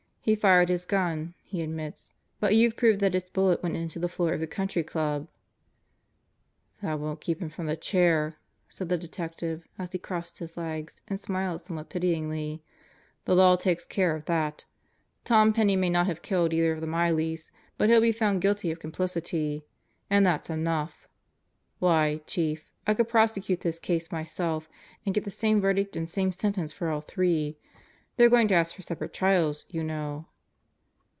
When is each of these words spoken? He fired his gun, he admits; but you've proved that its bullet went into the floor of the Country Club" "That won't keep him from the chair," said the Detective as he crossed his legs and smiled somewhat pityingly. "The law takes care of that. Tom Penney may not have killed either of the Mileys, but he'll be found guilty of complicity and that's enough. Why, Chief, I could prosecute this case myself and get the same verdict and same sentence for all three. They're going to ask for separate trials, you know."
He 0.23 0.35
fired 0.35 0.69
his 0.69 0.85
gun, 0.85 1.33
he 1.43 1.63
admits; 1.63 2.13
but 2.39 2.53
you've 2.53 2.77
proved 2.77 2.99
that 2.99 3.15
its 3.15 3.27
bullet 3.31 3.63
went 3.63 3.75
into 3.75 3.97
the 3.97 4.07
floor 4.07 4.33
of 4.33 4.39
the 4.39 4.45
Country 4.45 4.83
Club" 4.83 5.27
"That 6.83 6.99
won't 6.99 7.19
keep 7.21 7.41
him 7.41 7.49
from 7.49 7.65
the 7.65 7.75
chair," 7.75 8.37
said 8.69 8.89
the 8.89 8.99
Detective 8.99 9.67
as 9.79 9.93
he 9.93 9.97
crossed 9.97 10.37
his 10.37 10.57
legs 10.57 10.97
and 11.07 11.19
smiled 11.19 11.61
somewhat 11.65 11.89
pityingly. 11.89 12.61
"The 13.25 13.33
law 13.33 13.55
takes 13.55 13.83
care 13.83 14.15
of 14.15 14.25
that. 14.25 14.65
Tom 15.25 15.53
Penney 15.53 15.75
may 15.75 15.89
not 15.89 16.05
have 16.05 16.21
killed 16.21 16.53
either 16.53 16.73
of 16.73 16.81
the 16.81 16.85
Mileys, 16.87 17.49
but 17.79 17.89
he'll 17.89 17.99
be 17.99 18.11
found 18.11 18.41
guilty 18.43 18.69
of 18.69 18.79
complicity 18.79 19.65
and 20.07 20.23
that's 20.23 20.51
enough. 20.51 21.07
Why, 21.79 22.21
Chief, 22.27 22.69
I 22.85 22.93
could 22.93 23.09
prosecute 23.09 23.61
this 23.61 23.79
case 23.79 24.11
myself 24.11 24.69
and 25.03 25.15
get 25.15 25.23
the 25.23 25.31
same 25.31 25.59
verdict 25.59 25.95
and 25.95 26.07
same 26.07 26.31
sentence 26.31 26.71
for 26.71 26.89
all 26.91 27.01
three. 27.01 27.57
They're 28.17 28.27
going 28.29 28.49
to 28.49 28.55
ask 28.55 28.75
for 28.75 28.81
separate 28.81 29.13
trials, 29.13 29.65
you 29.69 29.83
know." 29.85 30.27